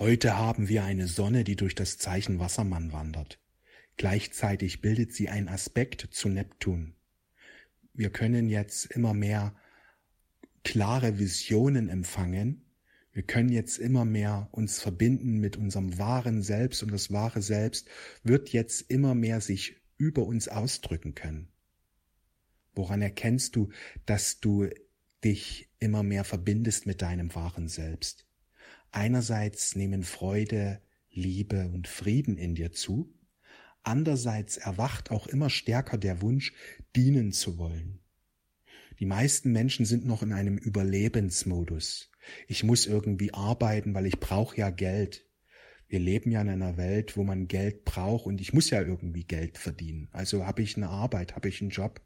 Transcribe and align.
Heute 0.00 0.38
haben 0.38 0.70
wir 0.70 0.82
eine 0.84 1.06
Sonne, 1.06 1.44
die 1.44 1.56
durch 1.56 1.74
das 1.74 1.98
Zeichen 1.98 2.38
Wassermann 2.38 2.90
wandert. 2.90 3.38
Gleichzeitig 3.98 4.80
bildet 4.80 5.12
sie 5.12 5.28
einen 5.28 5.48
Aspekt 5.48 6.08
zu 6.10 6.30
Neptun. 6.30 6.94
Wir 7.92 8.08
können 8.08 8.48
jetzt 8.48 8.86
immer 8.86 9.12
mehr 9.12 9.54
klare 10.64 11.18
Visionen 11.18 11.90
empfangen. 11.90 12.64
Wir 13.12 13.24
können 13.24 13.50
jetzt 13.50 13.76
immer 13.76 14.06
mehr 14.06 14.48
uns 14.52 14.80
verbinden 14.80 15.38
mit 15.38 15.58
unserem 15.58 15.98
wahren 15.98 16.40
Selbst 16.40 16.82
und 16.82 16.92
das 16.92 17.12
wahre 17.12 17.42
Selbst 17.42 17.90
wird 18.22 18.48
jetzt 18.54 18.90
immer 18.90 19.14
mehr 19.14 19.42
sich 19.42 19.82
über 19.98 20.24
uns 20.24 20.48
ausdrücken 20.48 21.14
können. 21.14 21.52
Woran 22.74 23.02
erkennst 23.02 23.54
du, 23.54 23.68
dass 24.06 24.40
du 24.40 24.66
dich 25.22 25.68
immer 25.78 26.02
mehr 26.02 26.24
verbindest 26.24 26.86
mit 26.86 27.02
deinem 27.02 27.34
wahren 27.34 27.68
Selbst? 27.68 28.29
Einerseits 28.92 29.76
nehmen 29.76 30.02
Freude, 30.02 30.80
Liebe 31.10 31.68
und 31.68 31.88
Frieden 31.88 32.36
in 32.36 32.54
dir 32.54 32.72
zu, 32.72 33.12
andererseits 33.82 34.56
erwacht 34.56 35.10
auch 35.10 35.26
immer 35.26 35.50
stärker 35.50 35.98
der 35.98 36.22
Wunsch, 36.22 36.52
dienen 36.96 37.32
zu 37.32 37.58
wollen. 37.58 38.00
Die 38.98 39.06
meisten 39.06 39.52
Menschen 39.52 39.86
sind 39.86 40.04
noch 40.06 40.22
in 40.22 40.32
einem 40.32 40.58
Überlebensmodus. 40.58 42.10
Ich 42.48 42.64
muss 42.64 42.86
irgendwie 42.86 43.32
arbeiten, 43.32 43.94
weil 43.94 44.06
ich 44.06 44.20
brauche 44.20 44.56
ja 44.56 44.70
Geld. 44.70 45.24
Wir 45.88 46.00
leben 46.00 46.30
ja 46.30 46.42
in 46.42 46.48
einer 46.48 46.76
Welt, 46.76 47.16
wo 47.16 47.24
man 47.24 47.48
Geld 47.48 47.84
braucht 47.84 48.26
und 48.26 48.40
ich 48.40 48.52
muss 48.52 48.70
ja 48.70 48.82
irgendwie 48.82 49.24
Geld 49.24 49.56
verdienen. 49.56 50.08
Also 50.12 50.46
habe 50.46 50.62
ich 50.62 50.76
eine 50.76 50.88
Arbeit, 50.88 51.34
habe 51.34 51.48
ich 51.48 51.60
einen 51.60 51.70
Job. 51.70 52.00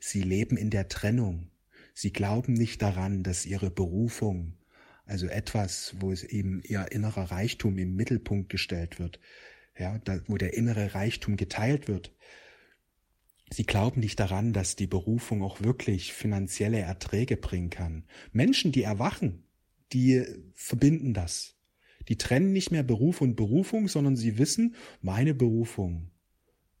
Sie 0.00 0.22
leben 0.22 0.56
in 0.56 0.70
der 0.70 0.88
Trennung. 0.88 1.50
Sie 1.92 2.12
glauben 2.12 2.54
nicht 2.54 2.80
daran, 2.82 3.22
dass 3.22 3.46
ihre 3.46 3.70
Berufung, 3.70 4.56
also 5.10 5.26
etwas, 5.26 5.96
wo 5.98 6.12
es 6.12 6.22
eben 6.22 6.62
ihr 6.62 6.92
innerer 6.92 7.32
Reichtum 7.32 7.76
im 7.78 7.96
Mittelpunkt 7.96 8.48
gestellt 8.48 9.00
wird, 9.00 9.18
ja, 9.76 9.98
da, 10.04 10.20
wo 10.28 10.36
der 10.36 10.54
innere 10.54 10.94
Reichtum 10.94 11.36
geteilt 11.36 11.88
wird. 11.88 12.14
Sie 13.50 13.64
glauben 13.64 13.98
nicht 14.00 14.20
daran, 14.20 14.52
dass 14.52 14.76
die 14.76 14.86
Berufung 14.86 15.42
auch 15.42 15.62
wirklich 15.62 16.12
finanzielle 16.12 16.78
Erträge 16.78 17.36
bringen 17.36 17.70
kann. 17.70 18.04
Menschen, 18.30 18.70
die 18.70 18.84
erwachen, 18.84 19.42
die 19.92 20.24
verbinden 20.54 21.12
das. 21.12 21.56
Die 22.08 22.16
trennen 22.16 22.52
nicht 22.52 22.70
mehr 22.70 22.84
Beruf 22.84 23.20
und 23.20 23.34
Berufung, 23.34 23.88
sondern 23.88 24.16
sie 24.16 24.38
wissen, 24.38 24.76
meine 25.02 25.34
Berufung 25.34 26.12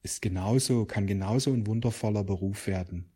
ist 0.02 0.22
genauso, 0.22 0.84
kann 0.84 1.08
genauso 1.08 1.52
ein 1.52 1.66
wundervoller 1.66 2.22
Beruf 2.22 2.68
werden. 2.68 3.10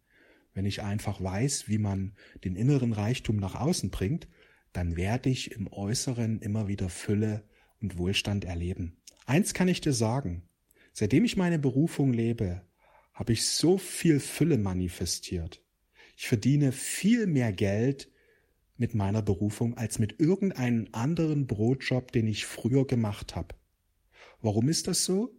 Wenn 0.55 0.67
ich 0.67 0.83
einfach 0.83 1.23
weiß, 1.23 1.69
wie 1.69 1.79
man 1.79 2.17
den 2.43 2.57
inneren 2.57 2.93
Reichtum 2.93 3.37
nach 3.37 3.55
außen 3.55 3.91
bringt, 3.91 4.27
dann 4.75 4.97
werde 4.97 5.31
ich 5.31 5.53
im 5.53 5.73
Äußeren 5.73 6.41
immer 6.41 6.69
wieder 6.69 6.91
Fülle 6.91 7.45
und 7.81 7.97
Wohlstand 7.97 8.45
erleben. 8.45 8.99
Eins 9.25 9.55
kann 9.55 9.69
ich 9.69 9.81
dir 9.81 9.93
sagen, 9.93 10.43
seitdem 10.93 11.25
ich 11.25 11.37
meine 11.37 11.59
Berufung 11.59 12.13
lebe, 12.13 12.61
habe 13.15 13.33
ich 13.33 13.47
so 13.47 13.79
viel 13.79 14.21
Fülle 14.21 14.59
manifestiert. 14.59 15.63
Ich 16.17 16.27
verdiene 16.27 16.73
viel 16.73 17.27
mehr 17.27 17.53
Geld 17.53 18.11
mit 18.77 18.95
meiner 18.95 19.23
Berufung 19.23 19.79
als 19.79 20.01
mit 20.01 20.19
irgendeinem 20.21 20.89
anderen 20.91 21.47
Brotjob, 21.47 22.11
den 22.11 22.27
ich 22.27 22.45
früher 22.45 22.85
gemacht 22.85 23.37
habe. 23.37 23.55
Warum 24.43 24.69
ist 24.69 24.89
das 24.89 25.05
so? 25.05 25.33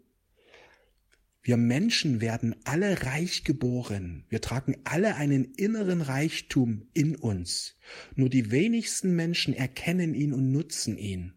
Wir 1.46 1.58
Menschen 1.58 2.22
werden 2.22 2.56
alle 2.64 3.04
reich 3.04 3.44
geboren. 3.44 4.26
Wir 4.30 4.42
tragen 4.42 4.78
alle 4.84 5.16
einen 5.16 5.46
inneren 5.54 6.02
Reichtum 6.02 6.88
in 6.96 7.16
uns. 7.16 7.78
Nur 8.16 8.30
die 8.30 8.50
wenigsten 8.50 9.16
Menschen 9.16 9.54
erkennen 9.54 10.16
ihn 10.16 10.34
und 10.34 10.52
nutzen 10.52 10.98
ihn. 10.98 11.34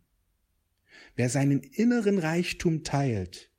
Wer 1.14 1.28
seinen 1.28 1.60
inneren 1.60 2.18
Reichtum 2.18 2.84
teilt, 2.84 3.50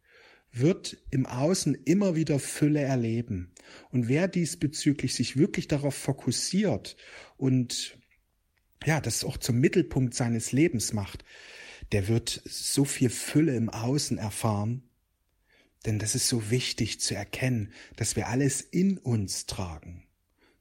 wird 0.52 0.97
im 1.11 1.27
Außen 1.27 1.75
immer 1.86 2.16
wieder 2.16 2.39
Fülle 2.39 2.81
erleben. 2.81 3.53
Und 3.92 4.08
wer 4.08 4.27
diesbezüglich 4.27 5.14
sich 5.14 5.37
wirklich 5.37 5.67
darauf 5.67 5.93
fokussiert 5.93 6.98
und 7.37 7.99
ja, 8.83 8.99
das 8.99 9.23
auch 9.23 9.37
zum 9.37 9.60
Mittelpunkt 9.60 10.16
seines 10.16 10.52
Lebens 10.52 10.93
macht, 10.93 11.23
der 11.92 12.08
wird 12.08 12.42
so 12.43 12.86
viel 12.86 13.11
Fülle 13.11 13.55
im 13.55 13.70
Außen 13.70 14.17
erfahren, 14.17 14.89
denn 15.86 16.00
das 16.00 16.16
ist 16.16 16.28
so 16.28 16.50
wichtig 16.52 17.00
zu 17.00 17.16
erkennen, 17.16 17.72
dass 17.95 18.16
wir 18.16 18.28
alles 18.28 18.62
in 18.62 18.98
uns 18.98 19.45
tragen. 19.45 20.04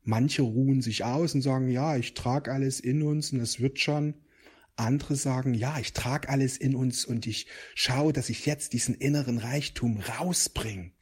Manche 0.04 0.42
ruhen 0.42 0.80
sich 0.80 1.04
aus 1.04 1.34
und 1.34 1.42
sagen, 1.42 1.68
ja, 1.68 1.96
ich 1.96 2.14
trage 2.14 2.52
alles 2.52 2.80
in 2.80 3.02
uns 3.02 3.32
und 3.32 3.40
es 3.40 3.60
wird 3.60 3.78
schon. 3.78 4.14
Andere 4.76 5.16
sagen, 5.16 5.54
ja, 5.54 5.78
ich 5.80 5.92
trage 5.92 6.28
alles 6.28 6.56
in 6.56 6.76
uns 6.76 7.04
und 7.04 7.26
ich 7.26 7.48
schaue, 7.74 8.12
dass 8.12 8.30
ich 8.30 8.46
jetzt 8.46 8.72
diesen 8.72 8.94
inneren 8.94 9.38
Reichtum 9.38 9.98
rausbringe. 9.98 10.92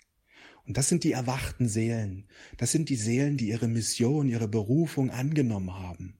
Und 0.66 0.77
das 0.78 0.88
sind 0.88 1.04
die 1.04 1.12
erwachten 1.12 1.69
Seelen. 1.69 2.27
Das 2.56 2.72
sind 2.72 2.88
die 2.88 2.97
Seelen, 2.97 3.37
die 3.37 3.48
ihre 3.48 3.69
Mission, 3.69 4.28
ihre 4.28 4.48
Berufung 4.48 5.10
angenommen 5.10 5.75
haben. 5.75 6.19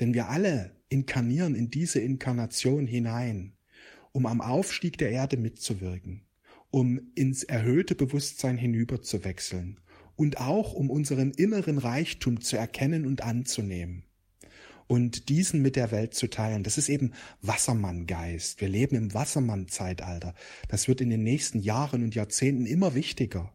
Denn 0.00 0.14
wir 0.14 0.28
alle 0.28 0.76
inkarnieren 0.88 1.54
in 1.54 1.70
diese 1.70 2.00
Inkarnation 2.00 2.86
hinein, 2.86 3.58
um 4.12 4.26
am 4.26 4.40
Aufstieg 4.40 4.96
der 4.96 5.10
Erde 5.10 5.36
mitzuwirken 5.36 6.22
um 6.72 7.12
ins 7.14 7.44
erhöhte 7.44 7.94
Bewusstsein 7.94 8.56
hinüberzuwechseln 8.56 9.78
und 10.16 10.40
auch 10.40 10.72
um 10.72 10.90
unseren 10.90 11.30
inneren 11.30 11.78
Reichtum 11.78 12.40
zu 12.40 12.56
erkennen 12.56 13.06
und 13.06 13.22
anzunehmen 13.22 14.04
und 14.86 15.28
diesen 15.28 15.62
mit 15.62 15.76
der 15.76 15.90
Welt 15.90 16.14
zu 16.14 16.28
teilen. 16.28 16.64
Das 16.64 16.78
ist 16.78 16.88
eben 16.88 17.12
Wassermanngeist. 17.42 18.60
Wir 18.60 18.68
leben 18.68 18.96
im 18.96 19.14
Wassermann-Zeitalter. 19.14 20.34
Das 20.68 20.88
wird 20.88 21.00
in 21.00 21.10
den 21.10 21.22
nächsten 21.22 21.60
Jahren 21.60 22.02
und 22.02 22.14
Jahrzehnten 22.14 22.66
immer 22.66 22.94
wichtiger. 22.94 23.52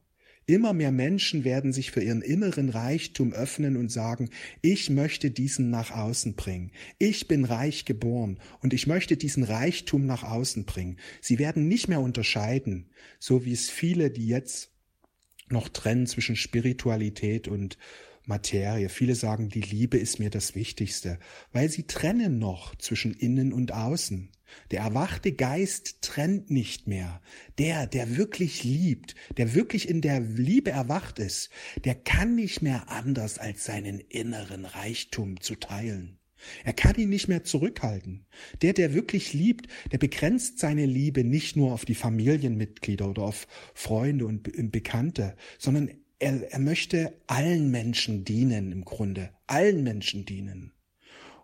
Immer 0.49 0.71
mehr 0.71 0.93
Menschen 0.93 1.43
werden 1.43 1.73
sich 1.73 1.91
für 1.91 2.01
ihren 2.01 2.21
inneren 2.21 2.69
Reichtum 2.69 3.33
öffnen 3.33 3.75
und 3.75 3.91
sagen, 3.91 4.29
ich 4.61 4.89
möchte 4.89 5.29
diesen 5.29 5.69
nach 5.69 5.91
außen 5.91 6.35
bringen. 6.35 6.71
Ich 6.99 7.27
bin 7.27 7.43
reich 7.43 7.83
geboren 7.83 8.39
und 8.61 8.73
ich 8.73 8.87
möchte 8.87 9.17
diesen 9.17 9.43
Reichtum 9.43 10.05
nach 10.05 10.23
außen 10.23 10.63
bringen. 10.63 10.99
Sie 11.19 11.37
werden 11.37 11.67
nicht 11.67 11.89
mehr 11.89 11.99
unterscheiden, 11.99 12.89
so 13.19 13.43
wie 13.43 13.51
es 13.51 13.69
viele, 13.69 14.09
die 14.09 14.25
jetzt 14.25 14.71
noch 15.49 15.67
trennen 15.67 16.07
zwischen 16.07 16.37
Spiritualität 16.37 17.49
und 17.49 17.77
Materie. 18.27 18.89
Viele 18.89 19.15
sagen, 19.15 19.49
die 19.49 19.61
Liebe 19.61 19.97
ist 19.97 20.19
mir 20.19 20.29
das 20.29 20.55
Wichtigste, 20.55 21.19
weil 21.51 21.69
sie 21.69 21.83
trennen 21.83 22.39
noch 22.39 22.75
zwischen 22.75 23.13
innen 23.13 23.53
und 23.53 23.71
außen. 23.71 24.31
Der 24.71 24.81
erwachte 24.81 25.33
Geist 25.33 26.01
trennt 26.01 26.49
nicht 26.49 26.87
mehr. 26.87 27.21
Der, 27.57 27.87
der 27.87 28.17
wirklich 28.17 28.63
liebt, 28.63 29.15
der 29.37 29.55
wirklich 29.55 29.89
in 29.89 30.01
der 30.01 30.19
Liebe 30.19 30.71
erwacht 30.71 31.19
ist, 31.19 31.49
der 31.83 31.95
kann 31.95 32.35
nicht 32.35 32.61
mehr 32.61 32.89
anders 32.89 33.39
als 33.39 33.65
seinen 33.65 33.99
inneren 33.99 34.65
Reichtum 34.65 35.41
zu 35.41 35.55
teilen. 35.55 36.19
Er 36.63 36.73
kann 36.73 36.95
ihn 36.95 37.09
nicht 37.09 37.27
mehr 37.27 37.43
zurückhalten. 37.43 38.25
Der, 38.61 38.73
der 38.73 38.93
wirklich 38.93 39.33
liebt, 39.33 39.67
der 39.91 39.97
begrenzt 39.97 40.59
seine 40.59 40.85
Liebe 40.85 41.23
nicht 41.23 41.55
nur 41.55 41.73
auf 41.73 41.83
die 41.83 41.95
Familienmitglieder 41.95 43.09
oder 43.09 43.23
auf 43.23 43.47
Freunde 43.73 44.25
und 44.27 44.71
Bekannte, 44.71 45.35
sondern 45.57 45.91
er, 46.19 46.51
er 46.51 46.59
möchte 46.59 47.13
allen 47.27 47.71
Menschen 47.71 48.23
dienen 48.23 48.71
im 48.71 48.85
Grunde, 48.85 49.31
allen 49.45 49.83
Menschen 49.83 50.25
dienen. 50.25 50.73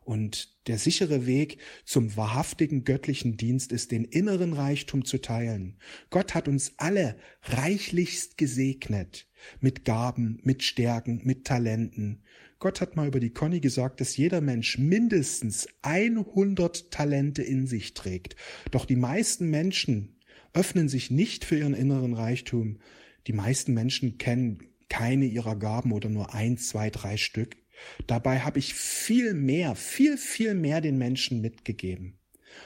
Und 0.04 0.68
der 0.68 0.78
sichere 0.78 1.26
Weg 1.26 1.60
zum 1.86 2.18
wahrhaftigen 2.18 2.84
göttlichen 2.84 3.38
Dienst 3.38 3.72
ist, 3.72 3.92
den 3.92 4.04
inneren 4.04 4.52
Reichtum 4.52 5.06
zu 5.06 5.20
teilen. 5.20 5.78
Gott 6.10 6.34
hat 6.36 6.50
uns 6.50 6.74
alle 6.78 7.16
reichlichst 7.44 8.38
gesegnet 8.38 9.30
mit 9.62 9.86
Gaben, 9.86 10.40
mit 10.44 10.64
Stärken, 10.64 11.22
mit 11.24 11.46
Talenten. 11.46 12.22
Gott 12.60 12.82
hat 12.82 12.96
mal 12.96 13.08
über 13.08 13.20
die 13.22 13.32
Conny 13.32 13.62
gesagt, 13.62 14.02
dass 14.02 14.18
jeder 14.18 14.42
Mensch 14.42 14.78
mindestens 14.78 15.68
100 15.84 16.92
Talente 16.92 17.42
in 17.42 17.68
sich 17.68 17.94
trägt. 17.94 18.36
Doch 18.72 18.86
die 18.86 18.96
meisten 18.96 19.50
Menschen 19.50 20.20
öffnen 20.54 20.90
sich 20.90 21.12
nicht 21.12 21.46
für 21.46 21.58
ihren 21.58 21.74
inneren 21.74 22.14
Reichtum, 22.14 22.80
die 23.28 23.34
meisten 23.34 23.74
Menschen 23.74 24.18
kennen 24.18 24.70
keine 24.90 25.26
ihrer 25.26 25.56
Gaben 25.56 25.92
oder 25.92 26.10
nur 26.10 26.34
ein, 26.34 26.58
zwei, 26.58 26.90
drei 26.90 27.18
Stück. 27.18 27.58
Dabei 28.08 28.42
habe 28.42 28.60
ich 28.60 28.74
viel 28.74 29.34
mehr, 29.34 29.76
viel, 29.76 30.18
viel 30.18 30.54
mehr 30.54 30.82
den 30.82 30.98
Menschen 30.98 31.42
mitgegeben. 31.42 32.20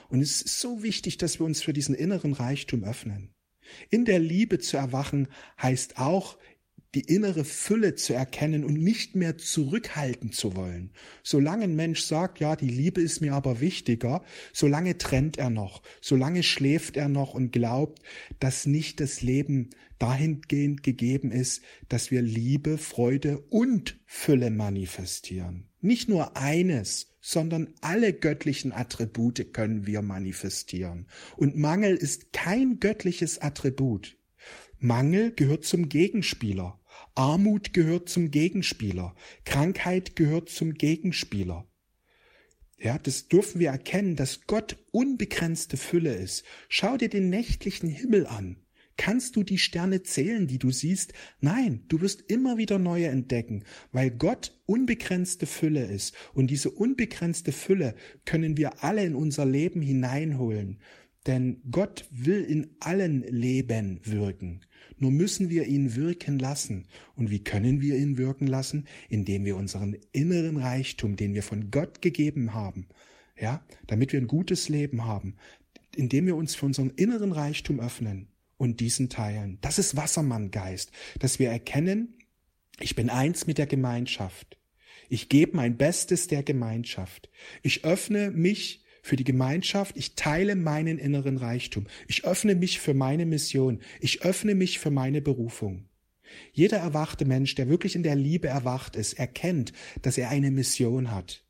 Und 0.09 0.21
es 0.21 0.41
ist 0.41 0.59
so 0.59 0.83
wichtig, 0.83 1.17
dass 1.17 1.39
wir 1.39 1.45
uns 1.45 1.61
für 1.61 1.73
diesen 1.73 1.95
inneren 1.95 2.33
Reichtum 2.33 2.83
öffnen. 2.83 3.33
In 3.89 4.05
der 4.05 4.19
Liebe 4.19 4.59
zu 4.59 4.77
erwachen 4.77 5.27
heißt 5.61 5.97
auch, 5.97 6.37
die 6.95 7.01
innere 7.01 7.43
Fülle 7.43 7.95
zu 7.95 8.13
erkennen 8.13 8.63
und 8.63 8.75
nicht 8.75 9.15
mehr 9.15 9.37
zurückhalten 9.37 10.31
zu 10.31 10.55
wollen. 10.55 10.91
Solange 11.23 11.65
ein 11.65 11.75
Mensch 11.75 12.01
sagt, 12.01 12.39
ja, 12.39 12.55
die 12.55 12.69
Liebe 12.69 13.01
ist 13.01 13.21
mir 13.21 13.33
aber 13.33 13.59
wichtiger, 13.59 14.23
solange 14.53 14.97
trennt 14.97 15.37
er 15.37 15.49
noch, 15.49 15.81
solange 16.01 16.43
schläft 16.43 16.97
er 16.97 17.09
noch 17.09 17.33
und 17.33 17.51
glaubt, 17.51 18.01
dass 18.39 18.65
nicht 18.65 18.99
das 18.99 19.21
Leben 19.21 19.69
dahingehend 19.99 20.83
gegeben 20.83 21.31
ist, 21.31 21.61
dass 21.89 22.11
wir 22.11 22.21
Liebe, 22.21 22.77
Freude 22.77 23.39
und 23.49 23.99
Fülle 24.05 24.51
manifestieren. 24.51 25.69
Nicht 25.81 26.09
nur 26.09 26.37
eines, 26.37 27.17
sondern 27.21 27.73
alle 27.81 28.13
göttlichen 28.13 28.71
Attribute 28.71 29.53
können 29.53 29.85
wir 29.85 30.01
manifestieren. 30.01 31.07
Und 31.35 31.57
Mangel 31.57 31.95
ist 31.95 32.31
kein 32.31 32.79
göttliches 32.79 33.39
Attribut. 33.39 34.17
Mangel 34.79 35.31
gehört 35.31 35.65
zum 35.65 35.89
Gegenspieler. 35.89 36.79
Armut 37.15 37.73
gehört 37.73 38.09
zum 38.09 38.31
Gegenspieler. 38.31 39.15
Krankheit 39.43 40.15
gehört 40.15 40.49
zum 40.49 40.73
Gegenspieler. 40.73 41.67
Ja, 42.77 42.99
das 42.99 43.27
dürfen 43.27 43.59
wir 43.59 43.69
erkennen, 43.69 44.15
dass 44.15 44.45
Gott 44.45 44.77
unbegrenzte 44.91 45.77
Fülle 45.77 46.13
ist. 46.13 46.43
Schau 46.69 46.95
dir 46.97 47.09
den 47.09 47.29
nächtlichen 47.29 47.89
Himmel 47.89 48.27
an. 48.27 48.57
Kannst 48.97 49.35
du 49.35 49.43
die 49.43 49.59
Sterne 49.59 50.03
zählen, 50.03 50.47
die 50.47 50.57
du 50.59 50.71
siehst? 50.71 51.13
Nein, 51.39 51.83
du 51.87 52.01
wirst 52.01 52.23
immer 52.29 52.57
wieder 52.57 52.79
neue 52.79 53.07
entdecken, 53.07 53.63
weil 53.91 54.09
Gott 54.11 54.59
unbegrenzte 54.65 55.45
Fülle 55.45 55.85
ist. 55.85 56.15
Und 56.33 56.49
diese 56.49 56.71
unbegrenzte 56.71 57.51
Fülle 57.51 57.95
können 58.25 58.57
wir 58.57 58.83
alle 58.83 59.05
in 59.05 59.15
unser 59.15 59.45
Leben 59.45 59.81
hineinholen. 59.81 60.79
Denn 61.27 61.61
Gott 61.69 62.05
will 62.09 62.41
in 62.41 62.75
allen 62.79 63.21
Leben 63.21 63.99
wirken. 64.03 64.61
Nur 64.97 65.11
müssen 65.11 65.49
wir 65.49 65.67
ihn 65.67 65.95
wirken 65.95 66.39
lassen. 66.39 66.87
Und 67.15 67.29
wie 67.29 67.43
können 67.43 67.81
wir 67.81 67.97
ihn 67.97 68.17
wirken 68.17 68.47
lassen? 68.47 68.87
Indem 69.09 69.45
wir 69.45 69.57
unseren 69.57 69.97
inneren 70.13 70.57
Reichtum, 70.57 71.17
den 71.17 71.33
wir 71.33 71.43
von 71.43 71.69
Gott 71.69 72.01
gegeben 72.01 72.53
haben, 72.53 72.87
ja, 73.39 73.63
damit 73.85 74.13
wir 74.13 74.21
ein 74.21 74.27
gutes 74.27 74.69
Leben 74.69 75.05
haben, 75.05 75.35
indem 75.95 76.25
wir 76.25 76.35
uns 76.35 76.55
für 76.55 76.65
unseren 76.65 76.91
inneren 76.91 77.33
Reichtum 77.33 77.79
öffnen 77.79 78.29
und 78.57 78.79
diesen 78.79 79.09
teilen. 79.09 79.57
Das 79.61 79.77
ist 79.79 79.95
Wassermanngeist, 79.95 80.91
dass 81.19 81.39
wir 81.39 81.49
erkennen, 81.49 82.13
ich 82.79 82.95
bin 82.95 83.09
eins 83.09 83.47
mit 83.47 83.57
der 83.57 83.67
Gemeinschaft. 83.67 84.57
Ich 85.09 85.29
gebe 85.29 85.55
mein 85.55 85.77
Bestes 85.77 86.27
der 86.27 86.43
Gemeinschaft. 86.43 87.29
Ich 87.63 87.85
öffne 87.85 88.31
mich 88.31 88.83
für 89.07 89.15
die 89.15 89.23
Gemeinschaft, 89.23 89.95
ich 89.97 90.15
teile 90.15 90.55
meinen 90.55 90.99
inneren 90.99 91.37
Reichtum, 91.37 91.87
ich 92.07 92.25
öffne 92.25 92.55
mich 92.55 92.79
für 92.79 92.93
meine 92.93 93.25
Mission, 93.25 93.79
ich 94.01 94.23
öffne 94.23 94.53
mich 94.53 94.79
für 94.79 94.91
meine 94.91 95.21
Berufung. 95.21 95.87
Jeder 96.51 96.77
erwachte 96.77 97.23
Mensch, 97.23 97.55
der 97.55 97.69
wirklich 97.69 97.95
in 97.95 98.03
der 98.03 98.15
Liebe 98.15 98.49
erwacht 98.49 98.97
ist, 98.97 99.13
erkennt, 99.13 99.71
dass 100.01 100.17
er 100.17 100.29
eine 100.29 100.51
Mission 100.51 101.11
hat, 101.11 101.45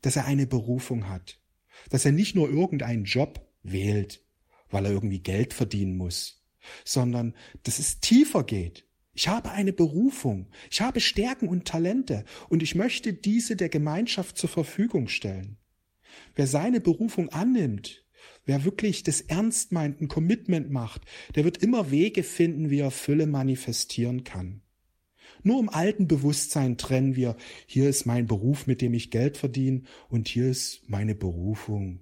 dass 0.00 0.16
er 0.16 0.24
eine 0.24 0.46
Berufung 0.46 1.10
hat, 1.10 1.38
dass 1.90 2.06
er 2.06 2.12
nicht 2.12 2.34
nur 2.34 2.48
irgendeinen 2.48 3.04
Job 3.04 3.46
wählt, 3.62 4.24
weil 4.70 4.86
er 4.86 4.92
irgendwie 4.92 5.20
Geld 5.20 5.52
verdienen 5.52 5.98
muss, 5.98 6.46
sondern 6.84 7.34
dass 7.64 7.78
es 7.78 8.00
tiefer 8.00 8.42
geht. 8.42 8.86
Ich 9.12 9.28
habe 9.28 9.50
eine 9.50 9.74
Berufung, 9.74 10.48
ich 10.70 10.80
habe 10.80 11.00
Stärken 11.00 11.48
und 11.48 11.66
Talente 11.66 12.24
und 12.48 12.62
ich 12.62 12.74
möchte 12.74 13.12
diese 13.12 13.54
der 13.54 13.68
Gemeinschaft 13.68 14.38
zur 14.38 14.48
Verfügung 14.48 15.08
stellen. 15.08 15.58
Wer 16.34 16.46
seine 16.46 16.80
Berufung 16.80 17.28
annimmt, 17.30 18.04
wer 18.44 18.64
wirklich 18.64 19.02
das 19.02 19.20
ernst 19.20 19.72
meint, 19.72 20.00
ein 20.00 20.08
Commitment 20.08 20.70
macht, 20.70 21.02
der 21.34 21.44
wird 21.44 21.58
immer 21.58 21.90
Wege 21.90 22.22
finden, 22.22 22.70
wie 22.70 22.80
er 22.80 22.90
Fülle 22.90 23.26
manifestieren 23.26 24.24
kann. 24.24 24.62
Nur 25.42 25.60
im 25.60 25.68
alten 25.68 26.08
Bewusstsein 26.08 26.76
trennen 26.76 27.14
wir, 27.16 27.36
hier 27.66 27.88
ist 27.88 28.06
mein 28.06 28.26
Beruf, 28.26 28.66
mit 28.66 28.80
dem 28.80 28.94
ich 28.94 29.10
Geld 29.10 29.36
verdiene, 29.36 29.82
und 30.08 30.28
hier 30.28 30.48
ist 30.48 30.88
meine 30.88 31.14
Berufung. 31.14 32.00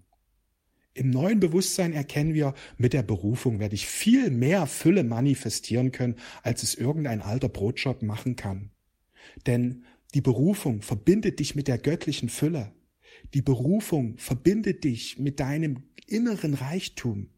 Im 0.94 1.10
neuen 1.10 1.40
Bewusstsein 1.40 1.92
erkennen 1.92 2.34
wir, 2.34 2.54
mit 2.76 2.92
der 2.92 3.02
Berufung 3.02 3.58
werde 3.58 3.74
ich 3.74 3.86
viel 3.86 4.30
mehr 4.30 4.66
Fülle 4.66 5.02
manifestieren 5.02 5.90
können, 5.90 6.14
als 6.42 6.62
es 6.62 6.76
irgendein 6.76 7.20
alter 7.20 7.48
Brotjob 7.48 8.02
machen 8.02 8.36
kann. 8.36 8.70
Denn 9.46 9.84
die 10.14 10.20
Berufung 10.20 10.82
verbindet 10.82 11.40
dich 11.40 11.56
mit 11.56 11.66
der 11.66 11.78
göttlichen 11.78 12.28
Fülle. 12.28 12.72
Die 13.32 13.42
Berufung 13.42 14.18
verbindet 14.18 14.84
dich 14.84 15.18
mit 15.18 15.40
deinem 15.40 15.84
inneren 16.06 16.54
Reichtum. 16.54 17.30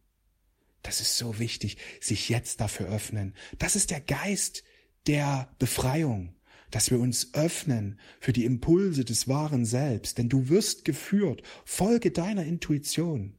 Das 0.83 1.01
ist 1.01 1.17
so 1.17 1.39
wichtig, 1.39 1.79
sich 2.01 2.29
jetzt 2.29 2.61
dafür 2.61 2.89
öffnen. 2.89 3.35
Das 3.59 3.77
ist 3.77 3.91
der 3.91 4.01
Geist 4.01 4.63
der 5.07 5.55
Befreiung, 5.59 6.35
dass 6.71 6.91
wir 6.91 6.99
uns 6.99 7.35
öffnen 7.35 7.99
für 8.21 8.33
die 8.33 8.45
Impulse 8.45 9.05
des 9.05 9.29
wahren 9.29 9.65
Selbst, 9.65 10.19
denn 10.19 10.29
du 10.29 10.49
wirst 10.49 10.85
geführt. 10.85 11.43
Folge 11.65 12.11
deiner 12.11 12.45
Intuition. 12.45 13.37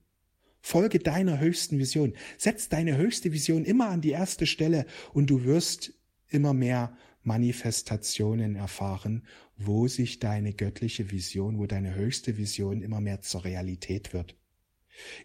Folge 0.61 0.99
deiner 0.99 1.39
höchsten 1.39 1.79
Vision. 1.79 2.13
Setz 2.37 2.67
deine 2.67 2.97
höchste 2.97 3.31
Vision 3.31 3.63
immer 3.63 3.89
an 3.89 4.01
die 4.01 4.11
erste 4.11 4.45
Stelle 4.45 4.85
und 5.13 5.29
du 5.29 5.45
wirst 5.45 5.93
immer 6.27 6.53
mehr 6.53 6.97
Manifestationen 7.27 8.55
erfahren, 8.55 9.23
wo 9.57 9.87
sich 9.87 10.19
deine 10.19 10.53
göttliche 10.53 11.11
Vision, 11.11 11.59
wo 11.59 11.67
deine 11.67 11.93
höchste 11.93 12.37
Vision 12.37 12.81
immer 12.81 13.01
mehr 13.01 13.21
zur 13.21 13.43
Realität 13.43 14.13
wird. 14.13 14.35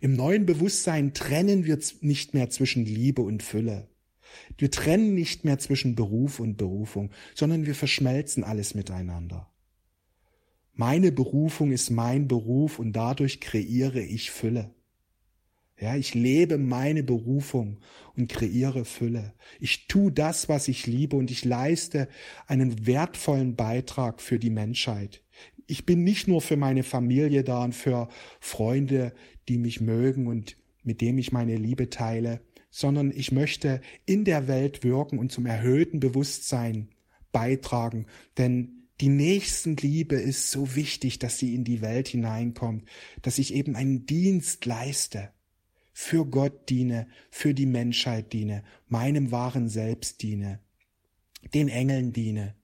Im 0.01 0.15
neuen 0.15 0.45
Bewusstsein 0.45 1.15
trennen 1.15 1.65
wir 1.65 1.79
nicht 2.01 2.35
mehr 2.35 2.51
zwischen 2.51 2.85
Liebe 2.85 3.23
und 3.23 3.43
Fülle. 3.43 3.89
Wir 4.59 4.71
trennen 4.71 5.15
nicht 5.15 5.45
mehr 5.45 5.59
zwischen 5.59 5.95
Beruf 5.95 6.41
und 6.41 6.57
Berufung, 6.57 7.11
sondern 7.35 7.67
wir 7.67 7.75
verschmelzen 7.75 8.45
alles 8.45 8.75
miteinander. 8.75 9.51
Meine 10.75 11.13
Berufung 11.13 11.71
ist 11.71 11.91
mein 11.91 12.29
Beruf 12.29 12.79
und 12.79 12.95
dadurch 12.95 13.41
kreiere 13.41 14.01
ich 14.01 14.31
Fülle. 14.31 14.75
Ja, 15.83 15.97
ich 15.97 16.15
lebe 16.15 16.59
meine 16.59 17.03
Berufung 17.03 17.81
und 18.15 18.29
kreiere 18.29 18.85
Fülle. 18.85 19.35
Ich 19.59 19.89
tue 19.89 20.13
das, 20.13 20.49
was 20.49 20.69
ich 20.69 20.87
liebe 20.87 21.17
und 21.17 21.29
ich 21.33 21.45
leiste 21.45 22.07
einen 22.47 22.87
wertvollen 22.87 23.57
Beitrag 23.57 24.23
für 24.23 24.39
die 24.39 24.51
Menschheit. 24.51 25.25
Ich 25.67 25.85
bin 25.85 26.05
nicht 26.05 26.29
nur 26.29 26.41
für 26.41 26.57
meine 26.57 26.85
Familie 26.85 27.43
da 27.43 27.65
und 27.65 27.75
für 27.75 28.09
Freunde, 28.39 29.13
die 29.49 29.59
mich 29.59 29.81
mögen 29.81 30.29
und 30.29 30.57
mit 30.85 31.01
dem 31.01 31.19
ich 31.19 31.33
meine 31.33 31.57
Liebe 31.57 31.91
teile, 31.91 32.43
sondern 32.71 33.11
ich 33.11 33.33
möchte 33.33 33.81
in 34.07 34.25
der 34.25 34.47
Welt 34.47 34.85
wirken 34.85 35.19
und 35.19 35.33
zum 35.33 35.47
erhöhten 35.47 35.99
Bewusstsein 35.99 36.91
beitragen, 37.33 38.07
denn 38.39 38.87
die 39.01 39.09
Nächstenliebe 39.09 40.15
ist 40.15 40.53
so 40.53 40.77
wichtig, 40.77 41.19
dass 41.19 41.41
sie 41.41 41.57
in 41.57 41.65
die 41.65 41.81
Welt 41.81 42.07
hineinkommt, 42.07 42.85
dass 43.23 43.39
ich 43.39 43.53
eben 43.53 43.75
einen 43.75 44.07
Dienst 44.07 44.65
leiste 44.65 45.33
für 45.93 46.27
Gott 46.27 46.69
diene, 46.69 47.07
für 47.31 47.55
die 47.55 47.67
Menschheit 47.67 48.33
diene, 48.33 48.65
meinem 48.89 49.31
wahren 49.31 49.69
Selbst 49.69 50.23
diene, 50.23 50.61
den 51.55 51.69
Engeln 51.69 52.13
diene. 52.13 52.55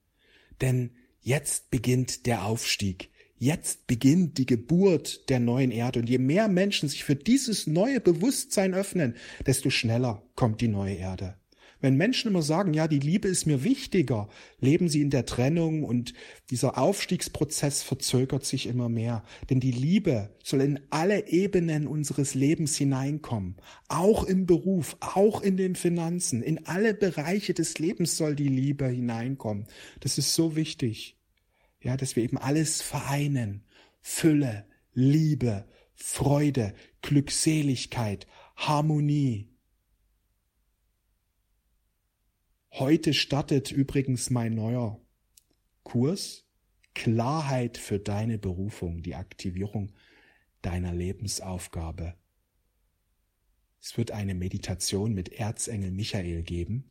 Denn 0.61 0.91
jetzt 1.21 1.69
beginnt 1.69 2.25
der 2.25 2.45
Aufstieg. 2.45 3.09
Jetzt 3.37 3.87
beginnt 3.87 4.37
die 4.37 4.45
Geburt 4.45 5.29
der 5.29 5.39
neuen 5.39 5.71
Erde. 5.71 6.01
Und 6.01 6.09
je 6.09 6.17
mehr 6.17 6.49
Menschen 6.49 6.89
sich 6.89 7.05
für 7.05 7.15
dieses 7.15 7.67
neue 7.67 8.01
Bewusstsein 8.01 8.73
öffnen, 8.73 9.15
desto 9.45 9.69
schneller 9.69 10.21
kommt 10.35 10.59
die 10.59 10.67
neue 10.67 10.95
Erde. 10.95 11.38
Wenn 11.81 11.95
Menschen 11.95 12.29
immer 12.29 12.41
sagen, 12.41 12.73
ja, 12.73 12.87
die 12.87 12.99
Liebe 12.99 13.27
ist 13.27 13.45
mir 13.45 13.63
wichtiger, 13.63 14.27
leben 14.59 14.89
sie 14.89 15.01
in 15.01 15.09
der 15.09 15.25
Trennung 15.25 15.83
und 15.83 16.13
dieser 16.49 16.77
Aufstiegsprozess 16.77 17.83
verzögert 17.83 18.45
sich 18.45 18.67
immer 18.67 18.89
mehr. 18.89 19.23
Denn 19.49 19.59
die 19.59 19.71
Liebe 19.71 20.35
soll 20.43 20.61
in 20.61 20.81
alle 20.89 21.27
Ebenen 21.27 21.87
unseres 21.87 22.35
Lebens 22.35 22.75
hineinkommen. 22.75 23.55
Auch 23.87 24.25
im 24.25 24.45
Beruf, 24.45 24.97
auch 24.99 25.41
in 25.41 25.55
den 25.55 25.75
Finanzen, 25.75 26.43
in 26.43 26.65
alle 26.65 26.93
Bereiche 26.93 27.53
des 27.53 27.79
Lebens 27.79 28.17
soll 28.17 28.35
die 28.35 28.49
Liebe 28.49 28.87
hineinkommen. 28.87 29.65
Das 30.01 30.17
ist 30.17 30.35
so 30.35 30.55
wichtig. 30.55 31.17
Ja, 31.81 31.95
dass 31.95 32.17
wir 32.17 32.23
eben 32.23 32.37
alles 32.37 32.81
vereinen. 32.81 33.63
Fülle, 34.01 34.65
Liebe, 34.93 35.65
Freude, 35.93 36.73
Glückseligkeit, 37.01 38.27
Harmonie, 38.55 39.48
Heute 42.71 43.13
startet 43.13 43.71
übrigens 43.71 44.29
mein 44.29 44.53
neuer 44.53 45.01
Kurs 45.83 46.45
Klarheit 46.93 47.77
für 47.77 47.99
deine 47.99 48.37
Berufung, 48.37 49.01
die 49.01 49.15
Aktivierung 49.15 49.91
deiner 50.61 50.93
Lebensaufgabe. 50.93 52.15
Es 53.81 53.97
wird 53.97 54.11
eine 54.11 54.35
Meditation 54.35 55.13
mit 55.13 55.29
Erzengel 55.29 55.91
Michael 55.91 56.43
geben, 56.43 56.89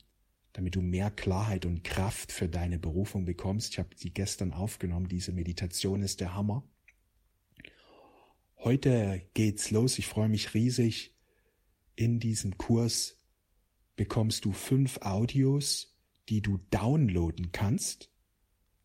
damit 0.52 0.75
du 0.75 0.80
mehr 0.80 1.11
Klarheit 1.11 1.66
und 1.66 1.85
Kraft 1.85 2.32
für 2.32 2.49
deine 2.49 2.78
Berufung 2.78 3.25
bekommst. 3.25 3.73
Ich 3.73 3.78
habe 3.78 3.90
sie 3.94 4.11
gestern 4.11 4.52
aufgenommen. 4.52 5.08
Diese 5.08 5.32
Meditation 5.32 6.02
ist 6.02 6.20
der 6.20 6.35
Hammer. 6.35 6.64
Heute 8.56 9.23
geht's 9.35 9.70
los. 9.70 9.99
Ich 9.99 10.06
freue 10.06 10.28
mich 10.28 10.54
riesig. 10.54 11.14
In 11.94 12.18
diesem 12.18 12.56
Kurs 12.58 13.17
bekommst 13.99 14.47
du 14.47 14.52
fünf 14.52 14.99
Audios, 15.02 15.95
die 16.31 16.40
du 16.40 16.59
downloaden 16.71 17.52
kannst. 17.52 18.11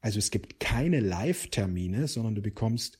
Also 0.02 0.20
es 0.20 0.32
gibt 0.32 0.60
keine 0.60 1.00
Live-Termine, 1.00 2.10
sondern 2.10 2.36
du 2.36 2.42
bekommst 2.42 3.00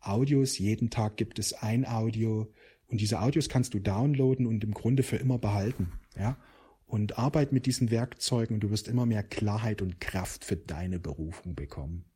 Audios. 0.00 0.58
Jeden 0.58 0.90
Tag 0.90 1.16
gibt 1.16 1.38
es 1.38 1.52
ein 1.52 1.86
Audio 1.86 2.52
und 2.88 3.00
diese 3.00 3.20
Audios 3.20 3.48
kannst 3.48 3.74
du 3.74 3.78
downloaden 3.78 4.46
und 4.46 4.64
im 4.64 4.72
Grunde 4.72 5.04
für 5.04 5.16
immer 5.16 5.38
behalten. 5.38 5.92
Ja? 6.16 6.38
Und 6.86 7.18
arbeit 7.18 7.52
mit 7.52 7.66
diesen 7.66 7.90
Werkzeugen 7.90 8.54
und 8.54 8.60
du 8.60 8.70
wirst 8.70 8.88
immer 8.88 9.06
mehr 9.06 9.22
Klarheit 9.22 9.82
und 9.82 10.00
Kraft 10.00 10.44
für 10.44 10.56
deine 10.56 10.98
Berufung 10.98 11.54
bekommen. 11.54 12.06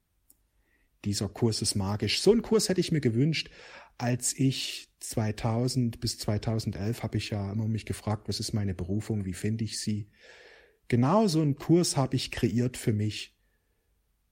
dieser 1.05 1.29
Kurs 1.29 1.61
ist 1.61 1.75
magisch. 1.75 2.23
So 2.23 2.33
einen 2.33 2.41
Kurs 2.41 2.71
hätte 2.71 2.81
ich 2.81 2.91
mir 2.91 3.03
gewünscht, 3.03 3.51
als 3.99 4.33
ich 4.33 4.89
2000 5.09 6.01
bis 6.01 6.19
2011 6.19 7.03
habe 7.03 7.19
ich 7.19 7.31
ja 7.31 7.53
immer 7.53 7.69
mich 7.69 7.87
gefragt, 7.87 8.29
was 8.29 8.41
ist 8.41 8.53
meine 8.53 8.75
Berufung, 8.75 9.25
wie 9.25 9.35
finde 9.35 9.65
ich 9.65 9.81
sie? 9.81 10.09
Genau 10.89 11.27
so 11.27 11.41
einen 11.41 11.57
Kurs 11.57 11.97
habe 11.97 12.17
ich 12.17 12.31
kreiert 12.31 12.77
für 12.77 12.93
mich. 12.93 13.37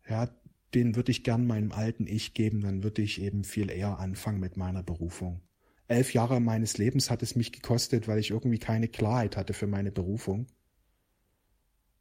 Ja, 0.09 0.29
den 0.75 0.97
würde 0.97 1.11
ich 1.11 1.25
gern 1.25 1.47
meinem 1.47 1.73
alten 1.73 2.07
Ich 2.07 2.35
geben, 2.35 2.61
dann 2.63 2.83
würde 2.83 3.03
ich 3.03 3.21
eben 3.21 3.45
viel 3.45 3.71
eher 3.71 3.99
anfangen 3.99 4.41
mit 4.41 4.57
meiner 4.57 4.83
Berufung. 4.83 5.43
Elf 5.89 6.15
Jahre 6.15 6.41
meines 6.41 6.79
Lebens 6.79 7.11
hat 7.11 7.23
es 7.23 7.37
mich 7.37 7.53
gekostet, 7.53 8.09
weil 8.09 8.19
ich 8.19 8.31
irgendwie 8.31 8.59
keine 8.59 8.89
Klarheit 8.89 9.37
hatte 9.37 9.53
für 9.53 9.67
meine 9.67 9.93
Berufung. 9.93 10.47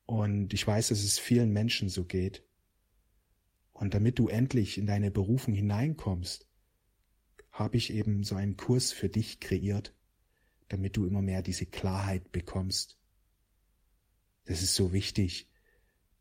Und 0.05 0.53
ich 0.53 0.65
weiß, 0.65 0.89
dass 0.89 1.03
es 1.03 1.19
vielen 1.19 1.51
Menschen 1.51 1.89
so 1.89 2.05
geht. 2.05 2.43
Und 3.73 3.93
damit 3.93 4.19
du 4.19 4.27
endlich 4.27 4.77
in 4.77 4.85
deine 4.85 5.11
Berufung 5.11 5.53
hineinkommst, 5.53 6.47
habe 7.51 7.77
ich 7.77 7.93
eben 7.93 8.23
so 8.23 8.35
einen 8.35 8.57
Kurs 8.57 8.91
für 8.91 9.09
dich 9.09 9.39
kreiert, 9.39 9.93
damit 10.69 10.97
du 10.97 11.05
immer 11.05 11.21
mehr 11.21 11.41
diese 11.41 11.65
Klarheit 11.65 12.31
bekommst. 12.31 12.97
Das 14.45 14.61
ist 14.61 14.75
so 14.75 14.93
wichtig, 14.93 15.49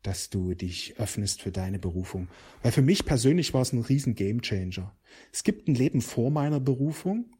dass 0.03 0.29
du 0.29 0.53
dich 0.53 0.99
öffnest 0.99 1.41
für 1.41 1.51
deine 1.51 1.79
Berufung. 1.79 2.27
Weil 2.61 2.71
für 2.71 2.81
mich 2.81 3.05
persönlich 3.05 3.53
war 3.53 3.61
es 3.61 3.71
ein 3.71 3.81
riesen 3.81 4.15
Gamechanger. 4.15 4.95
Es 5.31 5.43
gibt 5.43 5.67
ein 5.67 5.75
Leben 5.75 6.01
vor 6.01 6.31
meiner 6.31 6.59
Berufung 6.59 7.35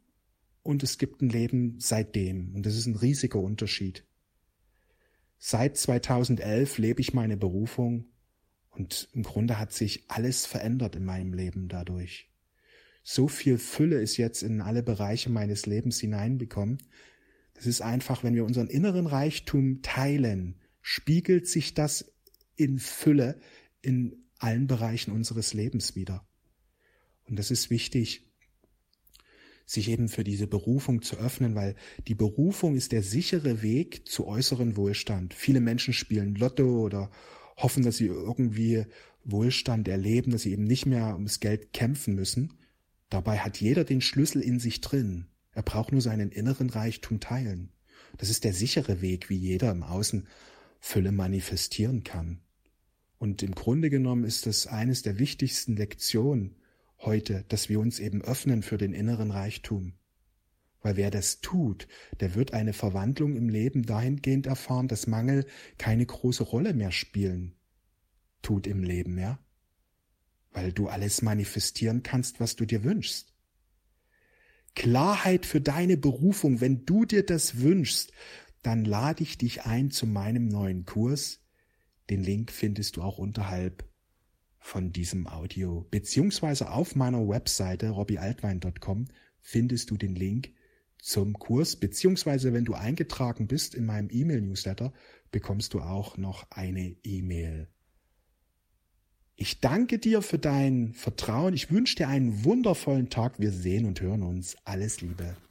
und 0.62 0.82
es 0.82 0.98
gibt 0.98 1.22
ein 1.22 1.28
Leben 1.28 1.76
seitdem. 1.78 2.54
Und 2.54 2.64
das 2.64 2.76
ist 2.76 2.86
ein 2.86 2.96
riesiger 2.96 3.40
Unterschied. 3.40 4.06
Seit 5.38 5.76
2011 5.76 6.78
lebe 6.78 7.00
ich 7.00 7.14
meine 7.14 7.36
Berufung 7.36 8.06
und 8.70 9.08
im 9.12 9.24
Grunde 9.24 9.58
hat 9.58 9.72
sich 9.72 10.04
alles 10.08 10.46
verändert 10.46 10.94
in 10.94 11.04
meinem 11.04 11.34
Leben 11.34 11.68
dadurch. 11.68 12.31
So 13.02 13.28
viel 13.28 13.58
Fülle 13.58 14.00
ist 14.00 14.16
jetzt 14.16 14.42
in 14.42 14.60
alle 14.60 14.82
Bereiche 14.82 15.30
meines 15.30 15.66
Lebens 15.66 15.98
hineinbekommen. 16.00 16.78
Das 17.54 17.66
ist 17.66 17.82
einfach, 17.82 18.22
wenn 18.22 18.34
wir 18.34 18.44
unseren 18.44 18.68
inneren 18.68 19.06
Reichtum 19.06 19.82
teilen, 19.82 20.60
spiegelt 20.80 21.48
sich 21.48 21.74
das 21.74 22.12
in 22.56 22.78
Fülle 22.78 23.40
in 23.80 24.24
allen 24.38 24.66
Bereichen 24.66 25.12
unseres 25.12 25.54
Lebens 25.54 25.96
wieder. 25.96 26.26
Und 27.24 27.38
das 27.38 27.50
ist 27.50 27.70
wichtig, 27.70 28.28
sich 29.64 29.88
eben 29.88 30.08
für 30.08 30.24
diese 30.24 30.46
Berufung 30.46 31.02
zu 31.02 31.16
öffnen, 31.16 31.54
weil 31.54 31.76
die 32.08 32.14
Berufung 32.14 32.76
ist 32.76 32.92
der 32.92 33.02
sichere 33.02 33.62
Weg 33.62 34.08
zu 34.08 34.26
äußeren 34.26 34.76
Wohlstand. 34.76 35.34
Viele 35.34 35.60
Menschen 35.60 35.94
spielen 35.94 36.34
Lotto 36.34 36.80
oder 36.80 37.10
hoffen, 37.56 37.84
dass 37.84 37.96
sie 37.96 38.06
irgendwie 38.06 38.86
Wohlstand 39.24 39.88
erleben, 39.88 40.32
dass 40.32 40.42
sie 40.42 40.52
eben 40.52 40.64
nicht 40.64 40.86
mehr 40.86 41.14
ums 41.14 41.40
Geld 41.40 41.72
kämpfen 41.72 42.14
müssen. 42.14 42.58
Dabei 43.12 43.40
hat 43.40 43.60
jeder 43.60 43.84
den 43.84 44.00
Schlüssel 44.00 44.40
in 44.40 44.58
sich 44.58 44.80
drin. 44.80 45.26
Er 45.52 45.62
braucht 45.62 45.92
nur 45.92 46.00
seinen 46.00 46.30
inneren 46.30 46.70
Reichtum 46.70 47.20
teilen. 47.20 47.70
Das 48.16 48.30
ist 48.30 48.42
der 48.42 48.54
sichere 48.54 49.02
Weg, 49.02 49.28
wie 49.28 49.36
jeder 49.36 49.70
im 49.70 49.82
Außen 49.82 50.26
Fülle 50.80 51.12
manifestieren 51.12 52.04
kann. 52.04 52.40
Und 53.18 53.42
im 53.42 53.54
Grunde 53.54 53.90
genommen 53.90 54.24
ist 54.24 54.46
das 54.46 54.66
eines 54.66 55.02
der 55.02 55.18
wichtigsten 55.18 55.76
Lektionen 55.76 56.56
heute, 57.00 57.44
dass 57.48 57.68
wir 57.68 57.80
uns 57.80 58.00
eben 58.00 58.22
öffnen 58.22 58.62
für 58.62 58.78
den 58.78 58.94
inneren 58.94 59.30
Reichtum. 59.30 59.92
Weil 60.80 60.96
wer 60.96 61.10
das 61.10 61.42
tut, 61.42 61.88
der 62.20 62.34
wird 62.34 62.54
eine 62.54 62.72
Verwandlung 62.72 63.36
im 63.36 63.50
Leben 63.50 63.84
dahingehend 63.84 64.46
erfahren, 64.46 64.88
dass 64.88 65.06
Mangel 65.06 65.44
keine 65.76 66.06
große 66.06 66.44
Rolle 66.44 66.72
mehr 66.72 66.92
spielen 66.92 67.54
tut 68.40 68.66
im 68.66 68.82
Leben, 68.82 69.18
ja? 69.18 69.38
Weil 70.52 70.72
du 70.72 70.88
alles 70.88 71.22
manifestieren 71.22 72.02
kannst, 72.02 72.40
was 72.40 72.56
du 72.56 72.66
dir 72.66 72.84
wünschst. 72.84 73.32
Klarheit 74.74 75.46
für 75.46 75.60
deine 75.60 75.96
Berufung, 75.96 76.60
wenn 76.60 76.84
du 76.84 77.04
dir 77.04 77.24
das 77.24 77.60
wünschst, 77.60 78.12
dann 78.62 78.84
lade 78.84 79.22
ich 79.22 79.38
dich 79.38 79.64
ein 79.64 79.90
zu 79.90 80.06
meinem 80.06 80.48
neuen 80.48 80.84
Kurs. 80.84 81.40
Den 82.10 82.22
Link 82.22 82.50
findest 82.50 82.96
du 82.96 83.02
auch 83.02 83.18
unterhalb 83.18 83.84
von 84.58 84.92
diesem 84.92 85.26
Audio, 85.26 85.86
beziehungsweise 85.90 86.70
auf 86.70 86.94
meiner 86.94 87.28
Webseite 87.28 87.90
robbyaltwein.com 87.90 89.06
findest 89.40 89.90
du 89.90 89.96
den 89.96 90.14
Link 90.14 90.52
zum 90.98 91.32
Kurs, 91.34 91.74
beziehungsweise 91.74 92.52
wenn 92.52 92.64
du 92.64 92.74
eingetragen 92.74 93.48
bist 93.48 93.74
in 93.74 93.84
meinem 93.84 94.08
E-Mail-Newsletter, 94.10 94.92
bekommst 95.32 95.74
du 95.74 95.80
auch 95.80 96.16
noch 96.16 96.48
eine 96.50 96.96
E-Mail. 97.02 97.68
Ich 99.42 99.58
danke 99.58 99.98
dir 99.98 100.22
für 100.22 100.38
dein 100.38 100.94
Vertrauen. 100.94 101.52
Ich 101.52 101.72
wünsche 101.72 101.96
dir 101.96 102.06
einen 102.06 102.44
wundervollen 102.44 103.10
Tag. 103.10 103.40
Wir 103.40 103.50
sehen 103.50 103.86
und 103.86 104.00
hören 104.00 104.22
uns. 104.22 104.56
Alles 104.64 105.00
Liebe. 105.00 105.34